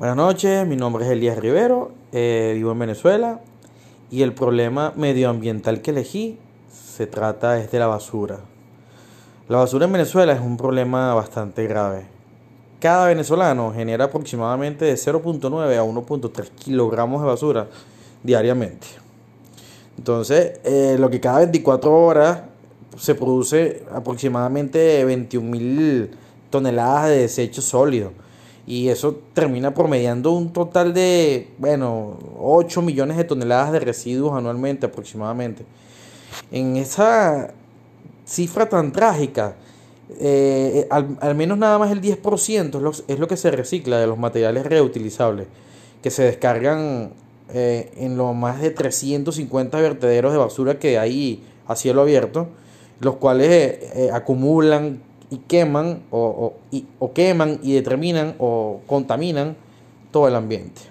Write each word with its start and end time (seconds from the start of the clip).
Buenas 0.00 0.16
noches, 0.16 0.66
mi 0.66 0.76
nombre 0.76 1.04
es 1.04 1.10
Elías 1.10 1.36
Rivero, 1.36 1.90
eh, 2.12 2.52
vivo 2.54 2.72
en 2.72 2.78
Venezuela 2.78 3.40
y 4.10 4.22
el 4.22 4.32
problema 4.32 4.94
medioambiental 4.96 5.82
que 5.82 5.90
elegí 5.90 6.38
se 6.72 7.06
trata 7.06 7.58
es 7.58 7.70
de 7.70 7.80
la 7.80 7.86
basura. 7.86 8.38
La 9.50 9.58
basura 9.58 9.84
en 9.84 9.92
Venezuela 9.92 10.32
es 10.32 10.40
un 10.40 10.56
problema 10.56 11.12
bastante 11.12 11.66
grave. 11.66 12.06
Cada 12.80 13.08
venezolano 13.08 13.74
genera 13.74 14.06
aproximadamente 14.06 14.86
de 14.86 14.94
0.9 14.94 15.76
a 15.76 15.84
1.3 15.84 16.48
kilogramos 16.48 17.20
de 17.20 17.26
basura 17.28 17.68
diariamente. 18.22 18.86
Entonces, 19.98 20.60
eh, 20.64 20.96
lo 20.98 21.10
que 21.10 21.20
cada 21.20 21.40
24 21.40 21.94
horas 21.94 22.44
se 22.96 23.14
produce 23.14 23.84
aproximadamente 23.92 25.04
21 25.04 25.46
mil 25.46 26.10
toneladas 26.48 27.10
de 27.10 27.18
desechos 27.18 27.66
sólidos 27.66 28.12
y 28.70 28.88
eso 28.88 29.18
termina 29.34 29.74
promediando 29.74 30.30
un 30.30 30.52
total 30.52 30.94
de, 30.94 31.48
bueno, 31.58 32.16
8 32.38 32.82
millones 32.82 33.16
de 33.16 33.24
toneladas 33.24 33.72
de 33.72 33.80
residuos 33.80 34.38
anualmente 34.38 34.86
aproximadamente. 34.86 35.64
En 36.52 36.76
esa 36.76 37.52
cifra 38.24 38.68
tan 38.68 38.92
trágica, 38.92 39.56
eh, 40.20 40.86
al, 40.88 41.34
menos 41.34 41.58
nada 41.58 41.80
más 41.80 41.90
el 41.90 42.00
10% 42.00 42.76
es 42.76 42.80
lo, 42.80 42.92
es 43.08 43.18
lo, 43.18 43.26
que 43.26 43.36
se 43.36 43.50
recicla 43.50 43.98
de 43.98 44.06
los 44.06 44.18
materiales 44.18 44.64
reutilizables, 44.64 45.48
que 46.00 46.12
se 46.12 46.22
descargan 46.22 47.10
eh, 47.52 47.90
en 47.96 48.16
los 48.16 48.36
más 48.36 48.60
de 48.60 48.70
350 48.70 49.80
vertederos 49.80 50.30
de 50.30 50.38
basura 50.38 50.78
que 50.78 50.96
hay 50.96 51.42
a 51.66 51.74
cielo 51.74 52.02
abierto, 52.02 52.46
los 53.00 53.16
cuales 53.16 53.48
eh, 53.50 54.10
acumulan 54.12 55.00
y 55.30 55.38
queman 55.38 56.02
o, 56.10 56.54
o, 56.98 57.12
queman 57.12 57.60
y 57.62 57.72
determinan 57.72 58.34
o 58.38 58.80
contaminan 58.86 59.56
todo 60.10 60.28
el 60.28 60.34
ambiente. 60.34 60.82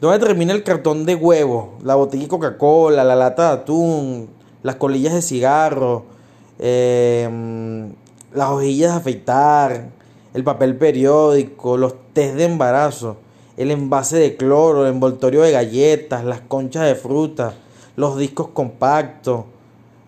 ¿Dónde 0.00 0.18
termina 0.18 0.52
el 0.52 0.64
cartón 0.64 1.06
de 1.06 1.14
huevo, 1.14 1.74
la 1.84 1.94
botella 1.94 2.24
de 2.24 2.28
Coca-Cola, 2.28 3.04
la 3.04 3.14
lata 3.14 3.48
de 3.48 3.52
atún, 3.62 4.28
las 4.64 4.74
colillas 4.76 5.14
de 5.14 5.22
cigarro, 5.22 6.04
em, 6.58 7.92
las 8.34 8.48
hojillas 8.50 8.92
de 8.92 8.98
afeitar, 8.98 9.90
el 10.34 10.42
papel 10.42 10.76
periódico, 10.76 11.76
los 11.76 11.94
test 12.12 12.34
de 12.34 12.46
embarazo, 12.46 13.16
el 13.56 13.70
envase 13.70 14.18
de 14.18 14.36
cloro, 14.36 14.84
el 14.86 14.92
envoltorio 14.92 15.42
de 15.42 15.52
galletas, 15.52 16.24
las 16.24 16.40
conchas 16.40 16.86
de 16.86 16.96
fruta, 16.96 17.54
los 17.94 18.18
discos 18.18 18.48
compactos, 18.48 19.44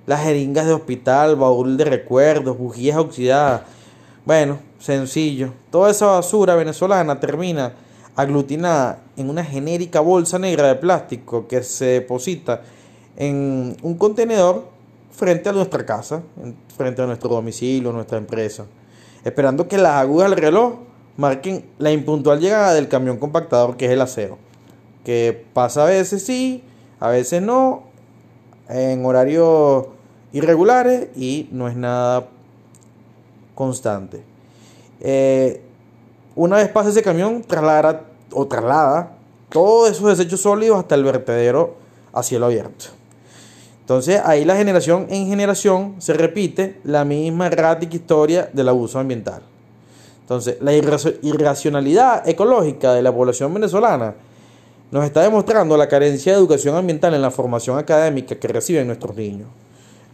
las 0.06 0.22
jeringas 0.22 0.66
de 0.66 0.72
hospital, 0.72 1.36
baúl 1.36 1.76
de 1.76 1.84
recuerdos, 1.84 2.58
bujías 2.58 2.96
oxidadas. 2.96 3.62
Bueno, 4.24 4.58
sencillo. 4.78 5.52
Toda 5.70 5.90
esa 5.90 6.06
basura 6.06 6.54
venezolana 6.54 7.20
termina 7.20 7.72
aglutinada 8.16 9.00
en 9.16 9.30
una 9.30 9.44
genérica 9.44 10.00
bolsa 10.00 10.38
negra 10.38 10.68
de 10.68 10.76
plástico 10.76 11.48
que 11.48 11.62
se 11.62 11.86
deposita 11.86 12.62
en 13.16 13.76
un 13.82 13.94
contenedor 13.96 14.64
frente 15.10 15.48
a 15.48 15.52
nuestra 15.52 15.84
casa, 15.84 16.22
frente 16.76 17.02
a 17.02 17.06
nuestro 17.06 17.30
domicilio, 17.30 17.92
nuestra 17.92 18.18
empresa, 18.18 18.66
esperando 19.24 19.68
que 19.68 19.78
las 19.78 19.94
agujas 19.94 20.30
del 20.30 20.38
reloj 20.38 20.74
marquen 21.16 21.64
la 21.78 21.92
impuntual 21.92 22.40
llegada 22.40 22.74
del 22.74 22.88
camión 22.88 23.18
compactador 23.18 23.76
que 23.76 23.86
es 23.86 23.92
el 23.92 24.00
acero, 24.00 24.38
que 25.04 25.44
pasa 25.52 25.84
a 25.84 25.86
veces 25.86 26.24
sí, 26.24 26.64
a 26.98 27.08
veces 27.08 27.42
no, 27.42 27.84
en 28.68 29.04
horarios 29.04 29.86
irregulares 30.34 31.08
y 31.16 31.48
no 31.50 31.68
es 31.68 31.76
nada 31.76 32.28
constante. 33.54 34.22
Eh, 35.00 35.62
una 36.36 36.56
vez 36.56 36.68
pasa 36.68 36.90
ese 36.90 37.02
camión, 37.02 37.42
traslada 37.42 38.02
o 38.32 38.46
traslada 38.46 39.16
todos 39.48 39.90
esos 39.92 40.18
desechos 40.18 40.40
sólidos 40.40 40.78
hasta 40.78 40.96
el 40.96 41.04
vertedero 41.04 41.76
a 42.12 42.22
cielo 42.22 42.46
abierto. 42.46 42.86
Entonces 43.80 44.20
ahí 44.24 44.44
la 44.44 44.56
generación 44.56 45.06
en 45.10 45.28
generación 45.28 45.96
se 45.98 46.14
repite 46.14 46.80
la 46.84 47.04
misma 47.04 47.46
errática 47.46 47.94
historia 47.94 48.50
del 48.52 48.68
abuso 48.68 48.98
ambiental. 48.98 49.42
Entonces 50.22 50.56
la 50.60 50.72
irracionalidad 50.72 52.28
ecológica 52.28 52.92
de 52.94 53.02
la 53.02 53.14
población 53.14 53.54
venezolana 53.54 54.14
nos 54.90 55.04
está 55.04 55.22
demostrando 55.22 55.76
la 55.76 55.88
carencia 55.88 56.32
de 56.32 56.38
educación 56.38 56.74
ambiental 56.76 57.14
en 57.14 57.22
la 57.22 57.30
formación 57.30 57.78
académica 57.78 58.34
que 58.34 58.48
reciben 58.48 58.86
nuestros 58.86 59.14
niños, 59.14 59.48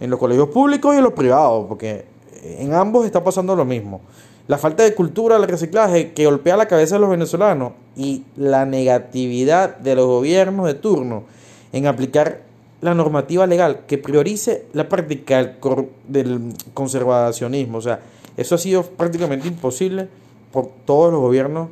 en 0.00 0.10
los 0.10 0.18
colegios 0.18 0.48
públicos 0.48 0.94
y 0.94 0.98
en 0.98 1.04
los 1.04 1.12
privados, 1.12 1.66
porque 1.68 2.06
en 2.42 2.72
ambos 2.74 3.06
está 3.06 3.22
pasando 3.22 3.54
lo 3.54 3.64
mismo. 3.64 4.00
La 4.48 4.58
falta 4.58 4.82
de 4.82 4.94
cultura 4.94 5.38
del 5.38 5.48
reciclaje 5.48 6.12
que 6.12 6.24
golpea 6.24 6.56
la 6.56 6.66
cabeza 6.66 6.96
de 6.96 7.00
los 7.00 7.10
venezolanos 7.10 7.72
y 7.96 8.24
la 8.36 8.64
negatividad 8.64 9.76
de 9.76 9.94
los 9.94 10.06
gobiernos 10.06 10.66
de 10.66 10.74
turno 10.74 11.24
en 11.72 11.86
aplicar 11.86 12.40
la 12.80 12.94
normativa 12.94 13.46
legal 13.46 13.82
que 13.86 13.98
priorice 13.98 14.64
la 14.72 14.88
práctica 14.88 15.56
del 16.08 16.54
conservacionismo. 16.74 17.78
O 17.78 17.82
sea, 17.82 18.00
eso 18.36 18.54
ha 18.54 18.58
sido 18.58 18.82
prácticamente 18.82 19.46
imposible 19.46 20.08
por 20.52 20.68
todos 20.84 21.12
los 21.12 21.20
gobiernos, 21.20 21.68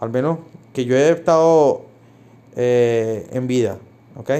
al 0.00 0.10
menos 0.10 0.38
que 0.72 0.84
yo 0.84 0.96
he 0.96 1.10
estado 1.10 1.82
eh, 2.56 3.26
en 3.32 3.46
vida. 3.46 3.76
¿ok? 4.16 4.30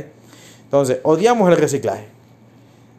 Entonces, 0.65 1.01
odiamos 1.03 1.51
el 1.51 1.57
reciclaje. 1.57 2.07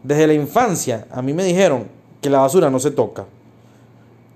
Desde 0.04 0.28
la 0.28 0.34
infancia 0.34 1.08
a 1.12 1.22
mí 1.22 1.34
me 1.34 1.44
dijeron 1.44 1.88
que 2.22 2.30
la 2.30 2.40
basura 2.40 2.70
no 2.70 2.80
se 2.80 2.92
toca. 2.92 3.26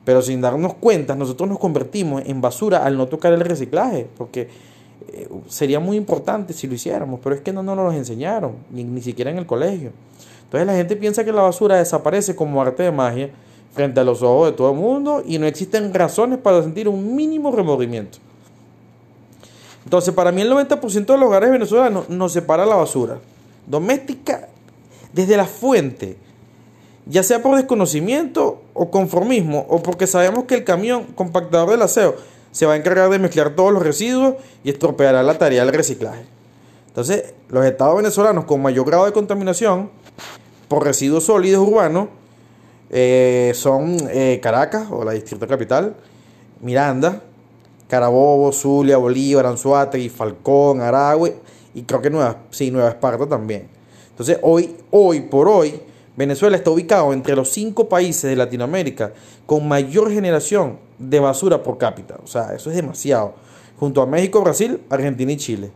Pero 0.06 0.22
sin 0.22 0.40
darnos 0.40 0.74
cuenta, 0.76 1.16
nosotros 1.16 1.50
nos 1.50 1.60
convertimos 1.60 2.24
en 2.26 2.40
basura 2.40 2.86
al 2.86 2.96
no 2.96 3.08
tocar 3.08 3.34
el 3.34 3.42
reciclaje, 3.42 4.08
porque 4.18 4.48
eh, 5.10 5.28
sería 5.48 5.82
muy 5.82 5.98
importante 5.98 6.54
si 6.54 6.66
lo 6.68 6.76
hiciéramos, 6.76 7.20
pero 7.22 7.36
es 7.36 7.42
que 7.42 7.52
no 7.52 7.62
nos 7.62 7.76
lo 7.76 7.92
enseñaron, 7.92 8.54
ni, 8.72 8.86
ni 8.86 9.02
siquiera 9.02 9.32
en 9.32 9.38
el 9.38 9.46
colegio. 9.46 9.92
Entonces 10.46 10.66
la 10.66 10.76
gente 10.76 10.96
piensa 10.96 11.26
que 11.26 11.34
la 11.34 11.42
basura 11.42 11.76
desaparece 11.76 12.36
como 12.36 12.62
arte 12.62 12.84
de 12.84 12.92
magia 12.92 13.30
frente 13.74 14.00
a 14.00 14.04
los 14.06 14.22
ojos 14.22 14.52
de 14.52 14.56
todo 14.56 14.72
el 14.72 14.78
mundo 14.78 15.22
y 15.26 15.38
no 15.38 15.46
existen 15.46 15.94
razones 15.94 16.40
para 16.40 16.64
sentir 16.64 16.88
un 16.88 17.14
mínimo 17.14 17.52
remordimiento. 17.52 18.20
Entonces, 19.84 20.14
para 20.14 20.32
mí 20.32 20.42
el 20.42 20.52
90% 20.52 21.06
de 21.06 21.18
los 21.18 21.28
hogares 21.28 21.52
venezolanos 21.52 22.10
nos 22.10 22.34
separa 22.34 22.66
la 22.66 22.76
basura 22.76 23.20
doméstica 23.68 24.48
desde 25.18 25.36
la 25.36 25.46
fuente, 25.46 26.16
ya 27.08 27.24
sea 27.24 27.42
por 27.42 27.58
desconocimiento 27.58 28.62
o 28.76 28.92
conformismo, 28.92 29.66
o 29.68 29.82
porque 29.82 30.06
sabemos 30.06 30.44
que 30.44 30.54
el 30.54 30.64
camión 30.64 31.06
compactador 31.16 31.72
del 31.72 31.82
aseo 31.82 32.16
se 32.52 32.68
va 32.68 32.74
a 32.74 32.76
encargar 32.76 33.10
de 33.10 33.18
mezclar 33.18 33.56
todos 33.56 33.74
los 33.74 33.82
residuos 33.82 34.36
y 34.64 34.70
estropeará 34.70 35.24
la 35.24 35.40
tarea 35.40 35.66
del 35.66 35.74
reciclaje. 35.74 36.24
Entonces, 36.86 37.34
los 37.50 37.66
estados 37.66 37.98
venezolanos 37.98 38.46
con 38.46 38.62
mayor 38.62 38.86
grado 38.86 39.06
de 39.06 39.12
contaminación 39.12 39.90
por 40.68 40.84
residuos 40.84 41.24
sólidos 41.24 41.68
urbanos 41.68 42.10
eh, 42.92 43.54
son 43.56 43.98
eh, 44.12 44.40
Caracas 44.42 44.88
o 44.92 45.04
la 45.04 45.14
distrito 45.14 45.48
capital, 45.48 45.96
Miranda, 46.62 47.24
Carabobo, 47.88 48.52
Zulia, 48.52 48.98
Bolívar, 48.98 49.48
Anzuategui, 49.48 50.10
Falcón, 50.10 50.82
Aragüe 50.82 51.36
y 51.74 51.82
creo 51.84 52.04
que 52.04 52.12
Nueva, 52.12 52.38
sí, 52.52 52.70
Nueva 52.70 52.90
Esparta 52.90 53.26
también. 53.26 53.77
Entonces, 54.18 54.40
hoy, 54.42 54.76
hoy 54.90 55.22
por 55.22 55.48
hoy, 55.48 55.80
Venezuela 56.16 56.58
está 56.58 56.72
ubicado 56.72 57.14
entre 57.14 57.36
los 57.36 57.52
cinco 57.52 57.88
países 57.88 58.24
de 58.24 58.36
Latinoamérica 58.36 59.14
con 59.46 59.68
mayor 59.68 60.12
generación 60.12 60.80
de 60.98 61.20
basura 61.20 61.62
por 61.62 61.78
cápita. 61.78 62.18
O 62.24 62.26
sea, 62.26 62.56
eso 62.56 62.72
es 62.72 62.76
demasiado. 62.76 63.36
Junto 63.80 64.02
a 64.02 64.08
México, 64.08 64.42
Brasil, 64.42 64.82
Argentina 64.90 65.32
y 65.32 65.38
Chile. 65.38 65.72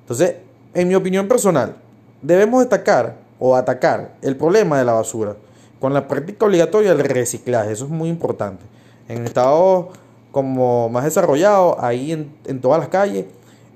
Entonces, 0.00 0.34
en 0.74 0.88
mi 0.88 0.94
opinión 0.94 1.26
personal, 1.26 1.76
debemos 2.20 2.60
destacar 2.60 3.16
o 3.38 3.56
atacar 3.56 4.14
el 4.20 4.36
problema 4.36 4.78
de 4.78 4.84
la 4.84 4.92
basura 4.92 5.34
con 5.80 5.94
la 5.94 6.06
práctica 6.06 6.44
obligatoria 6.44 6.94
del 6.94 7.08
reciclaje. 7.08 7.72
Eso 7.72 7.86
es 7.86 7.90
muy 7.90 8.10
importante. 8.10 8.62
En 9.08 9.24
Estados 9.24 9.86
como 10.34 10.88
más 10.90 11.04
desarrollado, 11.04 11.76
ahí 11.82 12.10
en, 12.10 12.60
todas 12.60 12.80
las 12.80 12.88
calles, 12.88 13.24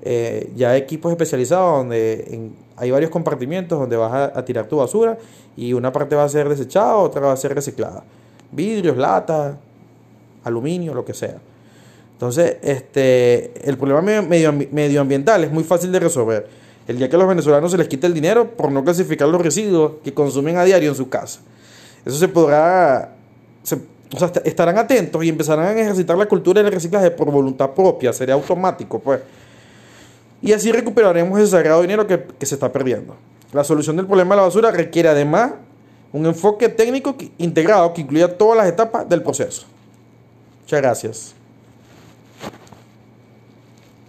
eh, 0.03 0.51
ya 0.55 0.77
equipos 0.77 1.11
especializados 1.11 1.79
donde 1.79 2.53
hay 2.77 2.91
varios 2.91 3.11
compartimientos 3.11 3.79
donde 3.79 3.97
vas 3.97 4.33
a, 4.35 4.45
tirar 4.45 4.67
tu 4.67 4.77
basura 4.77 5.19
y 5.57 5.73
una 5.73 5.93
parte 5.93 6.15
va 6.15 6.25
a 6.25 6.29
ser 6.29 6.49
desechada, 6.49 6.97
otra 6.97 7.21
va 7.23 7.33
a 7.33 7.37
ser 7.37 7.55
reciclada. 7.55 8.05
Vidrios, 8.53 8.97
latas, 8.97 9.57
aluminio, 10.45 10.95
lo 10.95 11.05
que 11.05 11.15
sea. 11.15 11.39
Entonces, 12.13 12.57
este, 12.63 13.53
el 13.69 13.77
problema 13.77 14.23
medio, 14.23 14.53
medioambiental 14.53 15.45
es 15.45 15.53
muy 15.53 15.65
fácil 15.65 15.91
de 15.93 16.01
resolver. 16.01 16.49
El 16.87 16.97
día 16.97 17.09
que 17.09 17.17
a 17.17 17.19
los 17.19 17.29
venezolanos 17.29 17.71
se 17.71 17.77
les 17.77 17.89
quita 17.89 18.07
el 18.07 18.15
dinero 18.15 18.51
por 18.57 18.73
no 18.73 18.83
clasificar 18.83 19.29
los 19.29 19.43
residuos 19.43 19.95
que 20.03 20.15
consumen 20.15 20.57
a 20.57 20.65
diario 20.65 20.89
en 20.89 20.97
su 20.97 21.09
casa. 21.09 21.41
Eso 22.05 22.17
se 22.17 22.29
podrá, 22.29 23.15
o 23.63 24.19
sea, 24.19 24.33
estarán 24.45 24.79
atentos 24.79 25.23
y 25.23 25.29
empezarán 25.29 25.77
a 25.77 25.81
ejercitar 25.81 26.17
la 26.17 26.27
cultura 26.27 26.63
del 26.63 26.73
reciclaje 26.73 27.11
por 27.11 27.31
voluntad 27.31 27.71
propia, 27.71 28.13
sería 28.13 28.35
automático, 28.35 29.01
pues. 29.01 29.21
Y 30.41 30.53
así 30.53 30.71
recuperaremos 30.73 31.39
ese 31.39 31.51
sagrado 31.51 31.83
dinero 31.83 32.07
que, 32.07 32.25
que 32.39 32.47
se 32.47 32.55
está 32.55 32.73
perdiendo. 32.73 33.17
La 33.53 33.65
solución 33.65 33.97
del 33.97 34.07
problema 34.07 34.35
de 34.35 34.43
la 34.43 34.47
basura 34.47 34.71
requiere 34.71 35.09
además 35.09 35.53
un 36.13 36.27
enfoque 36.27 36.69
técnico 36.69 37.17
integrado 37.39 37.93
que 37.93 38.03
incluya 38.03 38.37
todas 38.37 38.57
las 38.57 38.69
etapas 38.69 39.09
del 39.09 39.23
proceso. 39.23 39.67
Muchas 40.63 40.81
gracias. 40.81 41.38